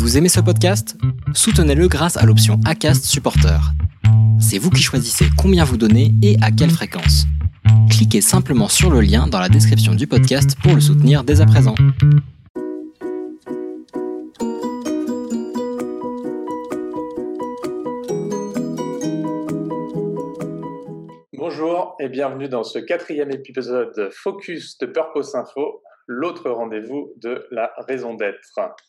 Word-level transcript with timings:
Vous 0.00 0.16
aimez 0.16 0.30
ce 0.30 0.40
podcast? 0.40 0.96
Soutenez-le 1.34 1.86
grâce 1.86 2.16
à 2.16 2.24
l'option 2.24 2.58
ACAST 2.64 3.04
Supporter. 3.04 3.60
C'est 4.40 4.56
vous 4.56 4.70
qui 4.70 4.82
choisissez 4.82 5.26
combien 5.36 5.62
vous 5.62 5.76
donnez 5.76 6.14
et 6.22 6.38
à 6.40 6.50
quelle 6.50 6.70
fréquence. 6.70 7.26
Cliquez 7.90 8.22
simplement 8.22 8.68
sur 8.68 8.88
le 8.90 9.02
lien 9.02 9.26
dans 9.26 9.38
la 9.38 9.50
description 9.50 9.94
du 9.94 10.06
podcast 10.06 10.56
pour 10.62 10.74
le 10.74 10.80
soutenir 10.80 11.22
dès 11.22 11.42
à 11.42 11.46
présent. 11.46 11.74
Bonjour 21.34 21.94
et 22.00 22.08
bienvenue 22.08 22.48
dans 22.48 22.64
ce 22.64 22.78
quatrième 22.78 23.32
épisode 23.32 24.08
Focus 24.12 24.78
de 24.78 24.86
Purpose 24.86 25.34
Info, 25.34 25.82
l'autre 26.12 26.50
rendez-vous 26.50 27.14
de 27.18 27.46
la 27.52 27.72
raison 27.86 28.14
d'être. 28.14 28.40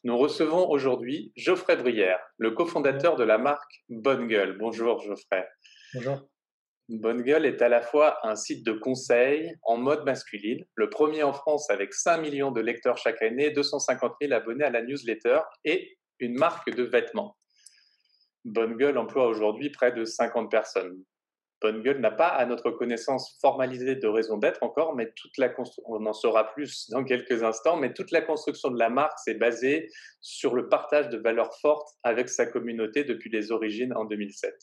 Nous 0.04 0.18
recevons 0.18 0.68
aujourd'hui 0.68 1.32
Geoffrey 1.36 1.76
Brière, 1.76 2.20
le 2.40 2.50
cofondateur 2.50 3.16
de 3.16 3.24
la 3.24 3.38
marque 3.38 3.84
Bonne 3.90 4.28
Gueule. 4.28 4.58
Bonjour 4.58 5.00
Geoffrey. 5.02 5.48
Bonjour. 5.94 6.28
Bonne 6.90 7.22
Gueule 7.22 7.46
est 7.46 7.62
à 7.62 7.70
la 7.70 7.84
fois 7.84 8.18
un 8.28 8.36
site 8.36 8.66
de 8.66 8.72
conseil 8.72 9.54
en 9.62 9.78
mode 9.78 10.04
masculine, 10.04 10.66
le 10.74 10.90
premier 10.90 11.22
en 11.22 11.32
France 11.32 11.70
avec 11.70 11.94
5 11.94 12.18
millions 12.18 12.50
de 12.50 12.60
lecteurs 12.60 12.98
chaque 12.98 13.22
année, 13.22 13.52
250 13.52 14.14
000 14.20 14.34
abonnés 14.34 14.64
à 14.64 14.72
la 14.72 14.82
newsletter 14.82 15.42
et 15.64 15.96
une 16.18 16.34
marque 16.34 16.72
de 16.76 16.82
vêtements. 16.82 17.38
Bonne 18.46 18.78
Gueule 18.78 18.98
emploie 18.98 19.28
aujourd'hui 19.28 19.70
près 19.70 19.92
de 19.92 20.06
50 20.06 20.50
personnes. 20.50 20.98
Bonne 21.62 21.84
Gueule 21.84 22.00
n'a 22.00 22.12
pas, 22.12 22.28
à 22.28 22.46
notre 22.46 22.72
connaissance, 22.72 23.38
formalisé 23.40 23.96
de 23.96 24.08
raison 24.08 24.38
d'être 24.38 24.64
encore, 24.64 24.96
mais 24.96 25.12
toute 25.16 25.38
la 25.38 25.54
on 25.86 26.06
en 26.06 26.14
saura 26.14 26.54
plus 26.54 26.90
dans 26.92 27.04
quelques 27.04 27.44
instants, 27.44 27.78
mais 27.78 27.94
toute 27.94 28.12
la 28.12 28.22
construction 28.22 28.72
de 28.72 28.80
la 28.80 28.90
marque 28.90 29.20
s'est 29.20 29.36
basée 29.36 29.90
sur 30.22 30.56
le 30.56 30.70
partage 30.70 31.10
de 31.10 31.18
valeurs 31.18 31.54
fortes 31.60 31.90
avec 32.04 32.30
sa 32.30 32.46
communauté 32.46 33.04
depuis 33.04 33.30
les 33.30 33.52
origines 33.52 33.94
en 33.94 34.06
2007. 34.06 34.54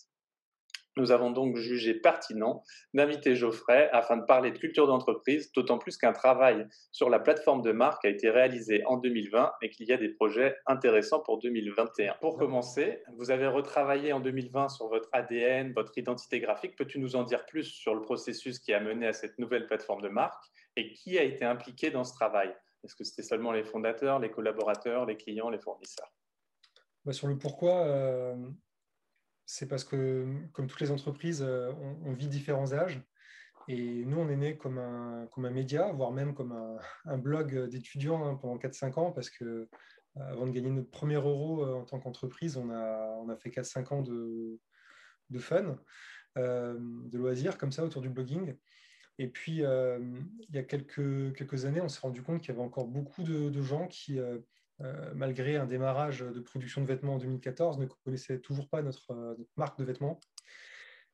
Nous 0.98 1.12
avons 1.12 1.30
donc 1.30 1.56
jugé 1.56 1.94
pertinent 1.94 2.64
d'inviter 2.92 3.36
Geoffrey 3.36 3.88
afin 3.92 4.16
de 4.16 4.24
parler 4.24 4.50
de 4.50 4.58
culture 4.58 4.88
d'entreprise, 4.88 5.52
d'autant 5.52 5.78
plus 5.78 5.96
qu'un 5.96 6.12
travail 6.12 6.66
sur 6.90 7.08
la 7.08 7.20
plateforme 7.20 7.62
de 7.62 7.70
marque 7.70 8.04
a 8.04 8.08
été 8.08 8.30
réalisé 8.30 8.82
en 8.84 8.96
2020 8.96 9.52
et 9.62 9.70
qu'il 9.70 9.86
y 9.86 9.92
a 9.92 9.96
des 9.96 10.08
projets 10.08 10.56
intéressants 10.66 11.20
pour 11.20 11.38
2021. 11.38 12.14
Pour 12.20 12.36
commencer, 12.36 13.00
vous 13.16 13.30
avez 13.30 13.46
retravaillé 13.46 14.12
en 14.12 14.18
2020 14.18 14.70
sur 14.70 14.88
votre 14.88 15.08
ADN, 15.12 15.72
votre 15.72 15.96
identité 15.96 16.40
graphique. 16.40 16.74
Peux-tu 16.76 16.98
nous 16.98 17.14
en 17.14 17.22
dire 17.22 17.46
plus 17.46 17.64
sur 17.64 17.94
le 17.94 18.02
processus 18.02 18.58
qui 18.58 18.72
a 18.72 18.80
mené 18.80 19.06
à 19.06 19.12
cette 19.12 19.38
nouvelle 19.38 19.66
plateforme 19.66 20.02
de 20.02 20.08
marque 20.08 20.44
et 20.74 20.92
qui 20.92 21.16
a 21.16 21.22
été 21.22 21.44
impliqué 21.44 21.92
dans 21.92 22.02
ce 22.02 22.12
travail? 22.14 22.52
Est-ce 22.82 22.96
que 22.96 23.04
c'était 23.04 23.22
seulement 23.22 23.52
les 23.52 23.62
fondateurs, 23.62 24.18
les 24.18 24.32
collaborateurs, 24.32 25.06
les 25.06 25.16
clients, 25.16 25.48
les 25.48 25.58
fournisseurs? 25.58 26.12
Bah, 27.04 27.12
Sur 27.12 27.28
le 27.28 27.38
pourquoi, 27.38 27.86
euh, 27.86 28.34
c'est 29.50 29.66
parce 29.66 29.82
que, 29.82 30.26
comme 30.52 30.66
toutes 30.66 30.82
les 30.82 30.90
entreprises, 30.90 31.42
euh, 31.42 31.72
on, 32.04 32.12
vit 32.12 32.28
différents 32.28 32.74
âges. 32.74 33.00
Et 33.66 34.04
nous, 34.04 34.18
on 34.18 34.28
est 34.28 34.36
né 34.36 34.58
comme 34.58 34.76
un, 34.76 35.26
comme 35.32 35.46
un 35.46 35.50
média, 35.50 35.90
voire 35.90 36.12
même 36.12 36.34
comme 36.34 36.52
un, 37.06 37.16
blog 37.18 37.68
d'étudiants 37.70 38.26
hein, 38.26 38.34
pendant 38.34 38.58
4-5 38.58 39.00
ans, 39.00 39.10
parce 39.10 39.30
que 39.30 39.44
euh, 39.44 39.66
avant 40.16 40.46
de 40.46 40.52
gagner 40.52 40.68
notre 40.68 40.90
premier 40.90 41.14
euro 41.14 41.64
euh, 41.64 41.76
en 41.76 41.84
tant 41.86 41.98
qu'entreprise, 41.98 42.58
on 42.58 42.68
a, 42.68 43.16
on 43.22 43.30
a 43.30 43.36
fait 43.36 43.48
4-5 43.48 43.94
ans 43.94 44.02
de, 44.02 44.60
de 45.30 45.38
fun, 45.38 45.78
de 46.36 47.18
loisirs, 47.18 47.56
comme 47.56 47.72
ça, 47.72 47.84
autour 47.84 48.02
du 48.02 48.10
blogging. 48.10 48.54
Et 49.18 49.28
puis, 49.28 49.62
il 49.62 50.50
y 50.52 50.58
a 50.58 50.62
quelques, 50.62 51.34
quelques 51.34 51.64
années, 51.64 51.80
on 51.80 51.88
s'est 51.88 52.00
rendu 52.00 52.22
compte 52.22 52.42
qu'il 52.42 52.50
y 52.50 52.56
avait 52.56 52.64
encore 52.64 52.86
beaucoup 52.86 53.22
de, 53.22 53.48
de 53.48 53.62
gens 53.62 53.88
qui 53.88 54.20
malgré 55.14 55.56
un 55.56 55.66
démarrage 55.66 56.20
de 56.20 56.40
production 56.40 56.82
de 56.82 56.86
vêtements 56.86 57.14
en 57.14 57.18
2014, 57.18 57.78
ne 57.78 57.86
connaissaient 57.86 58.38
toujours 58.38 58.68
pas 58.68 58.82
notre, 58.82 59.10
euh, 59.12 59.34
marque 59.56 59.78
de 59.78 59.84
vêtements. 59.84 60.20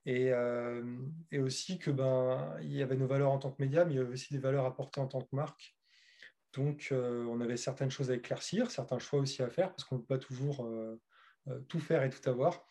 Euh, 0.06 0.98
et, 1.32 1.38
aussi 1.38 1.78
que 1.78 1.90
ben 1.90 2.54
il 2.60 2.72
y 2.72 2.82
avait 2.82 2.96
nos 2.96 3.06
valeurs 3.06 3.32
en 3.32 3.38
tant 3.38 3.50
que 3.50 3.62
média, 3.62 3.86
mais 3.86 3.94
il 3.94 3.96
y 3.96 4.00
avait 4.00 4.12
aussi 4.12 4.34
des 4.34 4.38
valeurs 4.38 4.66
apportées 4.66 5.00
en 5.00 5.06
tant 5.06 5.22
que 5.22 5.34
marque. 5.34 5.74
Donc 6.52 6.92
on 6.92 7.40
avait 7.40 7.56
certaines 7.56 7.90
choses 7.90 8.10
à 8.10 8.14
éclaircir, 8.14 8.70
certains 8.70 8.98
choix 8.98 9.18
aussi 9.18 9.42
à 9.42 9.48
faire 9.48 9.70
parce 9.70 9.84
qu'on 9.84 9.96
ne 9.96 10.00
peut 10.02 10.06
pas 10.06 10.18
toujours 10.18 10.68
tout 11.68 11.80
faire 11.80 12.04
et 12.04 12.10
tout 12.10 12.28
avoir. 12.28 12.64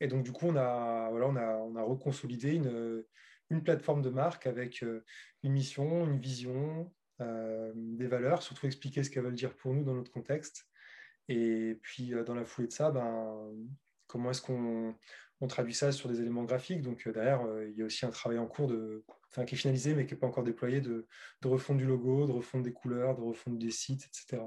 Et 0.00 0.06
donc 0.06 0.22
du 0.22 0.32
coup 0.32 0.46
on 0.46 0.56
a 0.56 1.10
voilà 1.10 1.26
on 1.26 1.36
a, 1.36 1.56
on 1.56 1.76
a 1.76 1.82
reconsolidé 1.82 2.54
une, 2.54 3.62
plateforme 3.62 4.00
de 4.00 4.08
marque 4.08 4.46
avec 4.46 4.80
une 4.80 5.52
mission, 5.52 6.06
une 6.06 6.18
vision, 6.18 6.90
euh, 7.20 7.55
des 8.06 8.10
valeurs, 8.10 8.42
surtout 8.42 8.66
expliquer 8.66 9.02
ce 9.02 9.10
qu'elles 9.10 9.24
veulent 9.24 9.34
dire 9.34 9.54
pour 9.54 9.74
nous 9.74 9.84
dans 9.84 9.94
notre 9.94 10.12
contexte. 10.12 10.66
Et 11.28 11.78
puis, 11.82 12.14
euh, 12.14 12.24
dans 12.24 12.34
la 12.34 12.44
foulée 12.44 12.68
de 12.68 12.72
ça, 12.72 12.90
ben, 12.90 13.52
comment 14.06 14.30
est-ce 14.30 14.42
qu'on 14.42 14.94
on 15.40 15.46
traduit 15.48 15.74
ça 15.74 15.92
sur 15.92 16.08
des 16.08 16.20
éléments 16.20 16.44
graphiques? 16.44 16.82
Donc, 16.82 17.06
euh, 17.06 17.12
derrière, 17.12 17.42
il 17.68 17.76
y 17.76 17.82
a 17.82 17.84
aussi 17.84 18.06
un 18.06 18.10
travail 18.10 18.38
en 18.38 18.46
cours 18.46 18.68
de, 18.68 19.04
enfin, 19.30 19.44
qui 19.44 19.54
est 19.54 19.58
finalisé, 19.58 19.94
mais 19.94 20.06
qui 20.06 20.14
n'est 20.14 20.20
pas 20.20 20.26
encore 20.26 20.44
déployé, 20.44 20.80
de, 20.80 21.06
de 21.42 21.48
refondre 21.48 21.78
du 21.78 21.86
logo, 21.86 22.26
de 22.26 22.32
refondre 22.32 22.64
des 22.64 22.72
couleurs, 22.72 23.16
de 23.16 23.22
refondre 23.22 23.58
des 23.58 23.70
sites, 23.70 24.06
etc. 24.06 24.42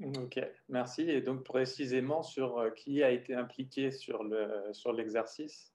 Ok, 0.00 0.40
merci. 0.68 1.02
Et 1.02 1.20
donc 1.20 1.44
précisément 1.44 2.24
sur 2.24 2.74
qui 2.74 3.04
a 3.04 3.12
été 3.12 3.32
impliqué 3.32 3.92
sur 3.92 4.24
l'exercice? 4.92 5.72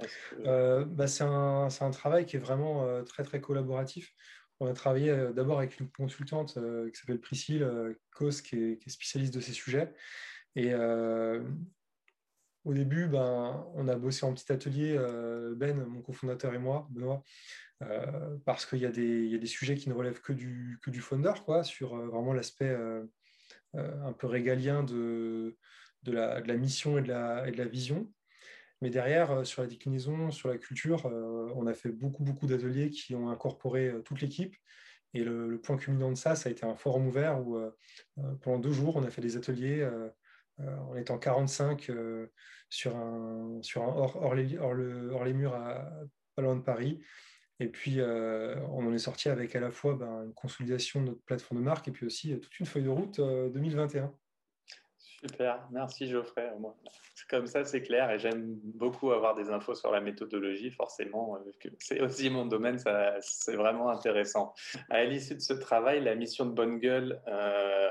Le, 0.00 0.08
sur 0.40 0.86
bah, 0.86 1.06
C'est 1.06 1.22
un, 1.22 1.68
un, 1.68 1.90
travail 1.92 2.26
qui 2.26 2.34
est 2.36 2.40
vraiment 2.40 3.04
très 3.04 3.22
très 3.22 3.40
collaboratif 3.40 4.12
on 4.62 4.66
a 4.66 4.74
travaillé 4.74 5.10
euh, 5.10 5.32
d'abord 5.32 5.58
avec 5.58 5.80
une 5.80 5.90
consultante 5.90 6.56
euh, 6.56 6.88
qui 6.90 6.98
s'appelle 6.98 7.20
Priscille 7.20 7.64
euh, 7.64 7.94
qui 8.16 8.56
est, 8.56 8.88
spécialiste 8.88 9.34
de 9.34 9.40
ces 9.40 9.52
sujets. 9.52 9.92
Et 10.54 10.74
au 12.64 12.74
début, 12.74 13.06
ben, 13.06 13.66
on 13.74 13.88
a 13.88 13.96
bossé 13.96 14.24
en 14.24 14.34
petit 14.34 14.52
atelier, 14.52 14.96
Ben, 15.56 15.82
mon 15.84 16.02
cofondateur 16.02 16.54
et 16.54 16.58
moi, 16.58 16.86
Benoît, 16.90 17.24
parce 18.44 18.66
qu'il 18.66 18.78
y, 18.78 18.86
a 18.86 18.90
des 18.90 19.46
sujets 19.46 19.76
qui 19.76 19.88
ne 19.88 19.94
relèvent 19.94 20.20
que 20.20 20.34
du, 20.34 20.78
que 20.82 20.90
du 20.90 21.00
founder, 21.00 21.32
quoi, 21.44 21.64
sur 21.64 21.96
vraiment 21.96 22.34
l'aspect 22.34 22.76
un 23.72 24.12
peu 24.12 24.26
régalien 24.26 24.84
de, 24.84 25.56
de, 26.02 26.12
la, 26.12 26.56
mission 26.56 26.98
et 26.98 27.02
de 27.02 27.08
la, 27.08 27.48
et 27.48 27.50
de 27.50 27.56
la 27.56 27.66
vision. 27.66 28.12
Mais 28.82 28.90
derrière, 28.90 29.30
euh, 29.30 29.44
sur 29.44 29.62
la 29.62 29.68
déclinaison, 29.68 30.32
sur 30.32 30.48
la 30.48 30.58
culture, 30.58 31.06
euh, 31.06 31.48
on 31.54 31.68
a 31.68 31.72
fait 31.72 31.90
beaucoup, 31.90 32.24
beaucoup 32.24 32.48
d'ateliers 32.48 32.90
qui 32.90 33.14
ont 33.14 33.30
incorporé 33.30 33.86
euh, 33.86 34.02
toute 34.02 34.20
l'équipe. 34.20 34.56
Et 35.14 35.22
le, 35.22 35.60
point 35.60 35.76
culminant 35.76 36.10
de 36.10 36.16
ça, 36.16 36.34
ça 36.34 36.48
a 36.48 36.52
été 36.52 36.66
un 36.66 36.74
forum 36.74 37.06
ouvert 37.06 37.38
où 37.46 37.60
pendant 38.40 38.58
deux 38.58 38.72
jours, 38.72 38.96
on 38.96 39.02
a 39.02 39.10
fait 39.10 39.20
des 39.20 39.36
ateliers 39.36 39.86
en 40.58 40.96
étant 40.96 41.18
45 41.18 41.90
sur 42.70 42.96
un, 42.96 43.60
hors, 43.76 44.34
les, 44.34 45.32
murs 45.34 45.54
à, 45.54 45.86
pas 46.34 46.40
loin 46.40 46.56
de 46.56 46.62
Paris. 46.62 46.98
Et 47.60 47.68
puis, 47.68 48.00
on 48.00 48.86
en 48.86 48.92
est 48.94 48.98
sorti 48.98 49.28
avec 49.28 49.54
à 49.54 49.60
la 49.60 49.70
fois 49.70 49.96
ben, 49.96 50.24
une 50.24 50.32
consolidation 50.32 51.02
de 51.02 51.08
notre 51.08 51.22
plateforme 51.24 51.60
de 51.60 51.64
marque 51.66 51.88
et 51.88 51.92
puis 51.92 52.06
aussi 52.06 52.40
toute 52.40 52.58
une 52.58 52.64
feuille 52.64 52.84
de 52.84 52.88
route 52.88 53.20
2021. 53.20 54.14
Super, 55.24 55.68
merci 55.70 56.08
Geoffrey. 56.08 56.52
Comme 57.30 57.46
ça, 57.46 57.64
c'est 57.64 57.82
clair 57.82 58.10
et 58.10 58.18
j'aime 58.18 58.58
beaucoup 58.74 59.12
avoir 59.12 59.36
des 59.36 59.50
infos 59.50 59.74
sur 59.74 59.92
la 59.92 60.00
méthodologie, 60.00 60.72
forcément. 60.72 61.36
Euh, 61.36 61.70
c'est 61.78 62.00
aussi 62.00 62.28
mon 62.28 62.44
domaine, 62.44 62.78
c'est 63.20 63.54
vraiment 63.54 63.90
intéressant. 63.90 64.52
À 64.90 65.04
l'issue 65.04 65.36
de 65.36 65.40
ce 65.40 65.52
travail, 65.52 66.02
la 66.02 66.16
mission 66.16 66.44
de 66.44 66.50
Bonne 66.50 66.78
Gueule 66.78 67.22
euh, 67.28 67.88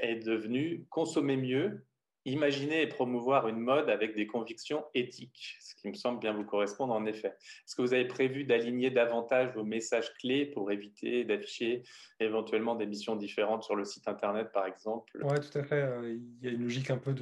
est 0.00 0.16
devenue 0.16 0.84
consommer 0.90 1.36
mieux 1.36 1.86
imaginer 2.28 2.82
et 2.82 2.86
promouvoir 2.86 3.48
une 3.48 3.58
mode 3.58 3.88
avec 3.90 4.14
des 4.14 4.26
convictions 4.26 4.84
éthiques, 4.94 5.56
ce 5.60 5.74
qui 5.74 5.88
me 5.88 5.94
semble 5.94 6.20
bien 6.20 6.32
vous 6.32 6.44
correspondre 6.44 6.92
en 6.94 7.04
effet. 7.06 7.28
Est-ce 7.28 7.74
que 7.76 7.82
vous 7.82 7.94
avez 7.94 8.06
prévu 8.06 8.44
d'aligner 8.44 8.90
davantage 8.90 9.54
vos 9.54 9.64
messages 9.64 10.12
clés 10.14 10.46
pour 10.46 10.70
éviter 10.70 11.24
d'afficher 11.24 11.82
éventuellement 12.20 12.74
des 12.74 12.86
missions 12.86 13.16
différentes 13.16 13.62
sur 13.62 13.76
le 13.76 13.84
site 13.84 14.08
internet 14.08 14.52
par 14.52 14.66
exemple? 14.66 15.18
Oui, 15.22 15.36
tout 15.40 15.58
à 15.58 15.64
fait. 15.64 15.82
Euh, 15.82 16.16
il 16.16 16.44
y 16.44 16.48
a 16.48 16.52
une 16.52 16.62
logique 16.62 16.90
un 16.90 16.98
peu 16.98 17.14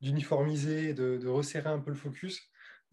d'uniformiser, 0.00 0.94
de, 0.94 1.16
de, 1.16 1.28
resserrer 1.28 1.70
un 1.70 1.80
peu 1.80 1.90
le 1.90 1.96
focus. 1.96 2.42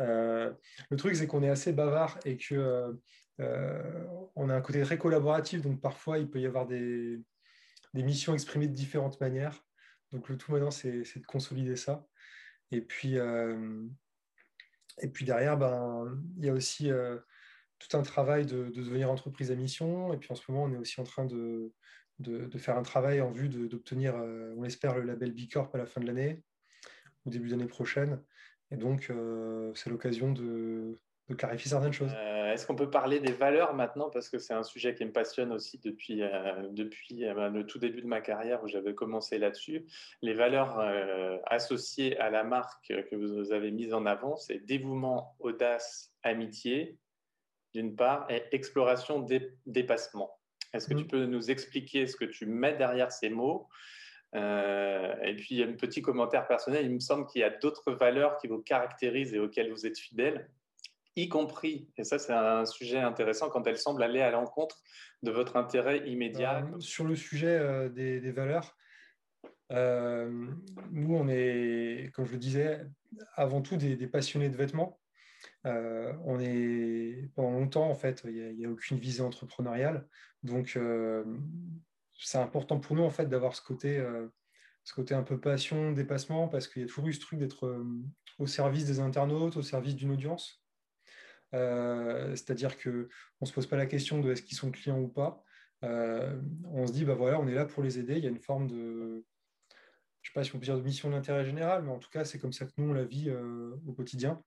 Euh, 0.02 0.52
le 0.90 0.98
truc, 0.98 1.16
c'est 1.16 1.28
qu'on 1.28 1.44
est 1.44 1.50
assez 1.50 1.74
bavard 1.74 2.20
et 2.26 2.38
que 2.38 2.96
euh, 3.40 4.06
on 4.36 4.50
a 4.50 4.56
un 4.56 4.62
côté 4.62 4.82
très 4.82 4.98
collaboratif, 4.98 5.62
donc 5.62 5.82
parfois 5.82 6.20
il 6.20 6.30
peut 6.30 6.40
y 6.40 6.46
avoir 6.46 6.68
des, 6.68 7.20
des 7.94 8.04
missions 8.04 8.34
exprimées 8.34 8.68
de 8.68 8.74
différentes 8.74 9.20
manières. 9.20 9.64
Donc 10.14 10.30
le 10.30 10.38
tout 10.38 10.52
maintenant, 10.52 10.72
c'est 10.72 11.02
de 11.02 11.26
consolider 11.26 11.76
ça. 11.76 12.08
Et 12.72 12.82
puis, 12.82 13.18
euh, 13.18 13.84
et 15.02 15.08
puis 15.08 15.26
derrière, 15.26 15.58
ben, 15.58 16.06
il 16.38 16.46
y 16.46 16.50
a 16.50 16.54
aussi 16.54 16.92
euh, 16.92 17.18
tout 17.80 17.98
un 17.98 18.04
travail 18.04 18.46
de, 18.46 18.70
devenir 18.70 19.12
entreprise 19.12 19.52
à 19.52 19.56
mission. 19.56 20.14
Et 20.14 20.18
puis 20.18 20.32
en 20.32 20.36
ce 20.36 20.50
moment, 20.50 20.64
on 20.64 20.74
est 20.74 20.78
aussi 20.78 21.02
en 21.02 21.04
train 21.04 21.26
de, 21.26 21.72
faire 22.58 22.78
un 22.78 22.84
travail 22.84 23.22
en 23.22 23.32
vue 23.32 23.50
d'obtenir, 23.50 24.16
euh, 24.16 24.54
on 24.56 24.64
espère, 24.64 24.96
le 24.96 25.04
label 25.04 25.34
B 25.34 25.42
à 25.56 25.78
la 25.78 25.88
fin 25.88 26.00
de 26.00 26.06
l'année, 26.06 26.44
au 27.26 27.32
début 27.32 27.50
d'année 27.50 27.66
prochaine. 27.66 28.22
Et 28.72 28.78
donc, 28.78 29.12
c'est 29.76 29.90
l'occasion 29.90 30.32
de, 30.32 30.98
clarifier 31.38 31.70
certaines 31.70 31.94
choses. 31.94 32.14
Est-ce 32.54 32.68
qu'on 32.68 32.76
peut 32.76 32.90
parler 32.90 33.20
des 33.20 33.32
valeurs 33.32 33.74
maintenant? 33.74 34.12
Parce 34.12 34.30
que 34.30 34.38
c'est 34.38 34.54
un 34.54 34.62
sujet 34.62 34.94
qui 34.94 35.04
me 35.04 35.12
passionne 35.12 35.52
aussi 35.52 35.80
depuis, 35.80 36.22
depuis 36.70 37.26
ben, 37.26 37.50
le 37.50 37.66
tout 37.66 37.80
début 37.80 38.04
de 38.04 38.08
ma 38.08 38.22
carrière 38.22 38.64
où 38.64 38.68
j'avais 38.68 38.94
commencé 38.94 39.40
là-dessus. 39.40 39.88
Les 40.22 40.36
valeurs 40.36 40.80
associées 41.48 42.16
à 42.20 42.30
la 42.30 42.44
marque 42.44 42.94
que 43.10 43.16
vous 43.16 43.52
avez 43.52 43.72
mise 43.72 43.92
en 43.92 44.06
avant, 44.06 44.36
c'est 44.36 44.60
dévouement, 44.60 45.36
audace, 45.40 46.14
amitié, 46.22 47.00
d'une 47.74 47.96
part, 47.96 48.28
et 48.30 48.44
exploration, 48.52 49.26
dépassement. 49.66 50.38
Est-ce 50.74 50.88
que 50.88 50.94
tu 50.94 51.06
mmh. 51.06 51.08
peux 51.08 51.26
nous 51.26 51.50
expliquer 51.50 52.06
ce 52.06 52.16
que 52.16 52.26
tu 52.26 52.46
mets 52.46 52.76
derrière 52.76 53.12
ces 53.12 53.30
mots? 53.30 53.68
Euh, 54.36 55.16
Et 55.24 55.36
puis, 55.36 55.64
un 55.64 55.74
petit 55.74 56.02
commentaire 56.02 56.48
personnel, 56.48 56.86
il 56.86 56.94
me 56.94 57.00
semble 57.00 57.26
qu'il 57.28 57.42
y 57.42 57.44
a 57.44 57.50
d'autres 57.50 57.92
valeurs 57.94 58.38
qui 58.38 58.48
vous 58.48 58.62
caractérisent 58.62 59.34
et 59.34 59.40
auxquelles 59.40 59.72
vous 59.72 59.86
êtes 59.86 59.98
fidèle, 59.98 60.50
y 61.16 61.30
compris, 61.30 61.90
et 61.98 62.04
ça 62.04 62.20
c'est 62.20 62.34
un 62.34 62.66
sujet 62.66 63.00
intéressant, 63.00 63.50
quand 63.50 63.66
elles 63.68 63.78
semblent 63.78 64.04
aller 64.04 64.22
à 64.22 64.32
l'encontre 64.32 64.80
de 65.22 65.32
votre 65.32 65.56
intérêt 65.56 66.10
immédiat. 66.10 66.66
Euh, 66.66 66.80
sur 66.80 67.06
le 67.06 67.16
sujet 67.16 67.58
euh, 67.60 67.90
des, 67.90 68.32
valeurs, 68.32 68.76
nous, 69.70 71.16
on 71.16 71.28
est, 71.28 72.12
comme 72.14 72.26
je 72.26 72.34
le 72.34 72.38
disais, 72.38 72.86
avant 73.36 73.62
tout 73.62 73.78
des 73.78 74.08
passionnés 74.08 74.50
de 74.50 74.58
vêtements. 74.58 75.00
Euh, 75.66 76.14
on 76.26 76.40
est 76.40 77.30
pendant 77.36 77.52
longtemps 77.52 77.90
en 77.90 77.96
fait, 77.96 78.24
il 78.26 78.56
n'y 78.58 78.66
a, 78.66 78.70
aucune 78.70 78.98
visée 78.98 79.22
entrepreneuriale, 79.22 80.08
donc 80.44 80.74
euh, 80.76 81.24
c'est 82.18 82.38
important 82.38 82.80
pour 82.80 82.96
nous 82.96 83.04
en 83.04 83.10
fait 83.10 83.28
d'avoir 83.28 83.56
ce 83.56 83.62
côté, 83.62 83.98
euh, 83.98 84.28
ce 84.84 84.94
côté 84.94 85.14
un 85.14 85.24
peu 85.24 85.40
passion, 85.40 85.94
dépassement, 85.94 86.50
parce 86.50 86.68
qu'il 86.68 86.82
y 86.82 86.86
a 86.86 86.88
toujours 86.88 87.08
eu 87.08 87.14
ce 87.14 87.22
truc 87.22 87.40
d'être 87.40 87.82
au 88.40 88.48
service 88.48 88.86
des 88.86 89.00
internautes, 89.00 89.56
au 89.56 89.62
service 89.62 89.96
d'une 89.96 90.12
audience. 90.12 90.63
C'est-à-dire 91.54 92.78
que 92.78 93.10
on 93.42 93.46
se 93.46 93.54
pose 93.54 93.68
pas 93.68 93.78
la 93.78 93.86
question 93.86 94.20
de 94.20 94.32
est-ce 94.32 94.42
qu'ils 94.42 94.58
sont 94.58 94.72
clients 94.72 95.00
ou 95.00 95.08
pas. 95.08 95.44
on 95.82 96.88
se 96.88 96.92
dit 96.92 97.06
bah 97.06 97.16
voilà, 97.16 97.40
on 97.40 97.48
est 97.48 97.54
là 97.54 97.66
pour 97.66 97.84
les 97.84 98.00
aider. 98.00 98.18
Il 98.18 98.24
y 98.24 98.28
a 98.28 98.30
une 98.30 98.40
forme 98.40 98.68
de 98.68 99.24
je 100.22 100.30
sais 100.30 100.34
pas 100.34 100.44
si 100.44 100.56
on 100.56 100.60
peut 100.60 100.66
dire 100.66 100.78
de 100.78 100.84
mission 100.84 101.10
d'intérêt 101.10 101.46
général, 101.46 101.84
mais 101.84 101.92
en 101.92 102.00
tout 102.00 102.10
cas, 102.10 102.26
c'est 102.26 102.40
comme 102.40 102.54
ça 102.54 102.66
que 102.66 102.72
nous, 102.78 102.90
on 102.90 102.94
la 102.94 103.04
vit 103.04 103.32
au 103.32 103.94
quotidien. 103.94 104.42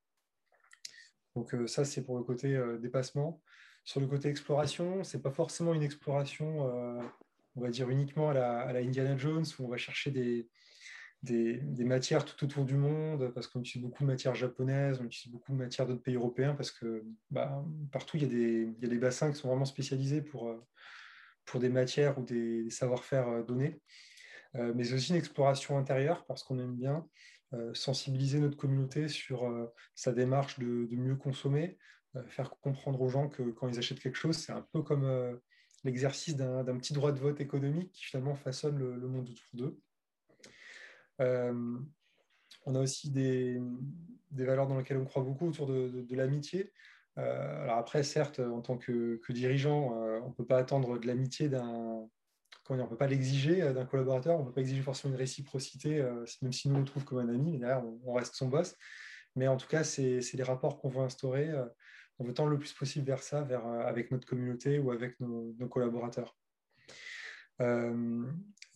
Donc 1.37 1.55
euh, 1.55 1.67
ça, 1.67 1.85
c'est 1.85 2.05
pour 2.05 2.17
le 2.17 2.25
côté 2.25 2.57
euh, 2.57 2.79
dépassement. 2.79 3.41
Sur 3.85 4.01
le 4.01 4.07
côté 4.09 4.29
exploration, 4.29 5.05
c'est 5.05 5.23
pas 5.23 5.31
forcément 5.31 5.75
une 5.75 5.83
exploration, 5.83 6.67
euh, 6.69 7.01
on 7.55 7.61
va 7.61 7.69
dire 7.69 7.89
uniquement 7.91 8.31
à 8.31 8.35
la, 8.35 8.79
Indiana 8.79 9.17
Jones, 9.17 9.45
où 9.59 9.65
on 9.65 9.69
va 9.69 9.77
chercher 9.77 10.11
des, 10.11 10.49
des, 11.27 11.85
matières 11.85 12.25
tout 12.25 12.45
autour 12.45 12.65
du 12.65 12.77
monde, 12.77 13.31
parce 13.35 13.47
qu'on 13.47 13.61
utilise 13.61 13.87
beaucoup 13.87 14.03
de 14.03 14.09
matières 14.09 14.35
japonaises, 14.35 14.99
on 15.01 15.05
utilise 15.05 15.33
beaucoup 15.33 15.53
de 15.53 15.59
matières 15.59 15.87
d'autres 15.87 16.03
pays 16.03 16.15
européens, 16.15 16.55
parce 16.55 16.71
que 16.71 17.05
bah, 17.31 17.65
partout, 17.93 18.17
il 18.17 18.23
y, 18.23 18.27
a 18.27 18.89
des, 18.89 18.99
bassins 18.99 19.31
qui 19.31 19.39
sont 19.39 19.49
vraiment 19.49 19.65
spécialisés 19.65 20.23
pour, 20.23 20.55
pour 21.45 21.61
des 21.61 21.69
matières 21.69 22.19
ou 22.19 22.23
des, 22.23 22.71
savoir-faire 22.71 23.45
donnés. 23.45 23.81
mais 24.55 24.93
aussi 24.93 25.11
une 25.11 25.17
exploration 25.17 25.79
intérieure, 25.79 26.25
parce 26.27 26.43
qu'on 26.43 26.59
aime 26.59 26.75
bien 26.75 27.07
euh, 27.55 27.73
sensibiliser 27.75 28.41
notre 28.41 28.57
communauté 28.57 29.07
sur 29.07 29.47
euh, 29.47 29.73
sa 29.95 30.13
démarche 30.13 30.59
de, 30.59 30.89
mieux 30.91 31.15
consommer, 31.15 31.79
euh, 32.17 32.27
faire 32.27 32.51
comprendre 32.61 33.01
aux 33.01 33.09
gens 33.09 33.29
que 33.29 33.43
quand 33.53 33.69
ils 33.69 33.79
achètent 33.79 34.01
quelque 34.01 34.17
chose, 34.17 34.37
c'est 34.37 34.51
un 34.51 34.67
peu 34.73 34.83
comme 34.83 35.41
l'exercice 35.85 36.35
d'un 36.37 36.77
petit 36.77 36.93
droit 36.93 37.13
de 37.13 37.21
vote 37.21 37.41
économique 37.41 37.93
qui 37.93 38.05
finalement 38.05 38.35
façonne 38.35 38.79
le, 38.79 39.07
monde 39.07 39.31
autour 39.31 39.47
d'eux. 39.53 39.79
On 41.19 42.75
a 42.75 42.81
aussi 42.81 43.11
des, 43.11 43.61
valeurs 44.33 44.67
dans 44.67 44.79
lesquelles 44.79 44.99
on 44.99 45.05
croit 45.05 45.23
beaucoup 45.23 45.49
autour 45.49 45.67
de, 45.67 46.15
l'amitié. 46.15 46.73
alors 47.17 47.79
après, 47.79 48.03
certes, 48.03 48.41
en 48.41 48.61
tant 48.61 48.77
que, 48.77 49.21
dirigeant, 49.31 49.93
on 50.23 50.29
ne 50.29 50.35
peut 50.35 50.47
pas 50.47 50.59
attendre 50.59 50.99
de 50.99 51.07
l'amitié 51.07 51.49
d'un 51.49 52.09
on 52.71 52.77
ne 52.77 52.85
peut 52.85 52.97
pas 52.97 53.07
l'exiger 53.07 53.63
euh, 53.63 53.73
d'un 53.73 53.85
collaborateur, 53.85 54.37
on 54.37 54.41
ne 54.41 54.47
peut 54.47 54.55
pas 54.55 54.61
exiger 54.61 54.83
forcément 54.83 55.15
une 55.15 55.19
réciprocité, 55.19 56.01
euh, 56.01 56.25
même 56.43 56.53
si 56.53 56.69
nous 56.69 56.77
on 56.77 56.81
le 56.81 56.85
trouve 56.85 57.05
comme 57.05 57.19
un 57.19 57.29
ami, 57.29 57.53
mais 57.53 57.59
derrière 57.59 57.83
on, 58.05 58.13
reste 58.15 58.35
son 58.35 58.49
boss. 58.49 58.77
Mais 59.35 59.49
en 59.49 59.57
tout 59.57 59.69
cas, 59.69 59.85
c'est 59.85 60.21
les 60.33 60.43
rapports 60.43 60.79
qu'on 60.79 60.89
veut 60.89 61.03
instaurer. 61.03 61.51
Euh, 61.51 61.67
on 62.19 62.25
veut 62.25 62.33
tendre 62.33 62.51
le 62.51 62.59
plus 62.59 62.73
possible 62.73 63.05
vers 63.07 63.23
ça, 63.23 63.43
vers, 63.43 63.67
avec 63.67 64.11
notre 64.11 64.27
communauté 64.27 64.79
ou 64.79 64.91
avec 64.91 65.21
nos, 65.21 65.53
collaborateurs. 65.69 66.35
Il 67.61 68.27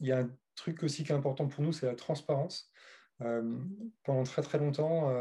y 0.01 0.13
a 0.13 0.19
un 0.19 0.31
truc 0.61 0.83
aussi 0.83 1.05
important 1.11 1.49
pour 1.49 1.63
nous, 1.63 1.73
c'est 1.73 1.87
la 1.87 1.95
transparence. 1.95 2.71
pendant 3.19 4.23
très 4.25 4.43
très 4.43 4.59
longtemps, 4.59 5.13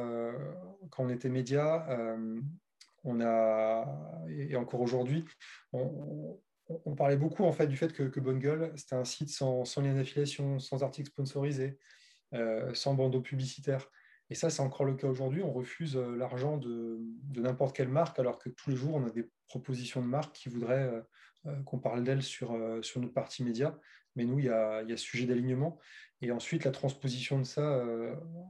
quand 0.89 1.05
on 1.05 1.09
était 1.09 1.29
média, 1.29 1.87
on 3.03 3.21
a, 3.21 3.85
et 4.29 4.55
encore 4.55 4.81
aujourd'hui, 4.81 5.25
on, 5.73 6.39
parlait 6.95 7.17
beaucoup 7.17 7.43
en 7.45 7.51
fait 7.51 7.67
du 7.67 7.77
fait 7.77 7.93
que, 7.93 8.03
que 8.03 8.19
Bonne 8.19 8.39
Gueule, 8.39 8.73
c'était 8.75 8.95
un 8.95 9.05
site 9.05 9.29
sans, 9.29 9.63
lien 9.77 9.93
d'affiliation, 9.93 10.59
sans 10.59 10.83
article 10.83 11.09
sponsorisé, 11.09 11.79
euh, 12.33 12.73
sans 12.73 12.93
bandeau 12.93 13.21
publicitaire. 13.21 13.89
Et 14.29 14.35
ça, 14.35 14.49
c'est 14.49 14.61
encore 14.61 14.85
le 14.85 14.93
cas 14.93 15.07
aujourd'hui. 15.07 15.41
On 15.41 15.51
refuse 15.51 15.95
euh, 15.97 16.15
l'argent 16.15 16.57
de, 16.57 16.99
n'importe 17.35 17.75
quelle 17.75 17.89
marque, 17.89 18.19
alors 18.19 18.37
que 18.37 18.49
tous 18.49 18.69
les 18.69 18.75
jours, 18.75 18.95
on 18.95 19.05
a 19.05 19.09
des 19.09 19.29
propositions 19.49 20.01
de 20.01 20.07
marques 20.07 20.33
qui 20.33 20.49
voudraient 20.49 21.03
euh, 21.45 21.61
qu'on 21.65 21.79
parle 21.79 22.03
d'elles 22.03 22.23
sur, 22.23 22.57
sur 22.81 23.01
notre 23.01 23.13
partie 23.13 23.43
média. 23.43 23.77
Mais 24.15 24.25
nous, 24.25 24.39
il 24.39 24.45
y 24.45 24.49
a, 24.49 24.83
y 24.83 24.93
a 24.93 24.97
sujet 24.97 25.25
d'alignement. 25.25 25.79
Et 26.21 26.31
ensuite, 26.31 26.65
la 26.65 26.71
transposition 26.71 27.39
de 27.39 27.45
ça 27.45 27.85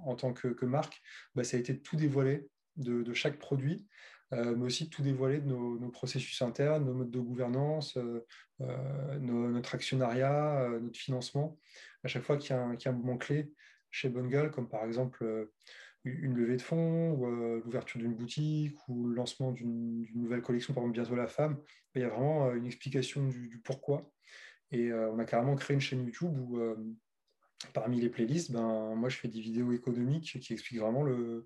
en 0.05 0.15
tant 0.15 0.33
que, 0.33 0.65
marque, 0.65 0.99
bah, 1.35 1.43
ça 1.43 1.57
a 1.57 1.59
été 1.59 1.79
tout 1.79 1.95
dévoilé 1.95 2.47
de, 2.77 3.13
chaque 3.13 3.37
produit. 3.37 3.87
Euh, 4.31 4.55
mais 4.55 4.65
aussi 4.65 4.89
tout 4.89 5.01
dévoiler 5.01 5.39
de 5.39 5.47
nos, 5.47 5.89
processus 5.89 6.39
internes, 6.43 6.85
nos 6.85 6.93
modes 6.93 7.09
de 7.09 7.19
gouvernance, 7.19 7.97
euh, 7.97 8.23
euh, 8.61 9.19
notre 9.19 9.73
actionnariat, 9.73 10.69
notre 10.81 10.99
financement. 10.99 11.57
À 12.03 12.07
chaque 12.07 12.23
fois 12.23 12.37
qu'il 12.37 12.55
y, 12.55 12.59
a 12.59 12.61
un 12.61 12.91
moment 12.91 13.17
clé 13.17 13.51
chez 13.89 14.09
Bungle, 14.09 14.51
comme 14.51 14.69
par 14.69 14.83
exemple 14.83 15.49
une 16.05 16.35
levée 16.35 16.57
de 16.57 16.61
fonds, 16.61 17.11
ou 17.11 17.25
l'ouverture 17.63 17.99
d'une 17.99 18.15
boutique, 18.15 18.77
ou 18.87 19.07
le 19.07 19.15
lancement 19.15 19.51
d'une 19.51 20.05
nouvelle 20.15 20.41
collection, 20.41 20.73
par 20.73 20.83
exemple 20.83 20.95
bientôt 20.95 21.15
la 21.15 21.27
femme, 21.27 21.61
il 21.95 22.01
y 22.01 22.05
a 22.05 22.09
vraiment 22.09 22.53
une 22.53 22.65
explication 22.65 23.27
du, 23.27 23.61
pourquoi. 23.63 24.11
Et 24.71 24.93
on 24.93 25.19
a 25.19 25.25
carrément 25.25 25.55
créé 25.55 25.75
une 25.75 25.81
chaîne 25.81 26.05
YouTube 26.05 26.37
où, 26.37 26.59
parmi 27.73 27.99
les 27.99 28.09
playlists, 28.09 28.51
ben, 28.51 28.95
moi 28.95 29.09
je 29.09 29.17
fais 29.17 29.27
des 29.27 29.41
vidéos 29.41 29.71
économiques 29.73 30.39
qui 30.39 30.53
expliquent 30.53 30.79
vraiment 30.79 31.03
le, 31.03 31.45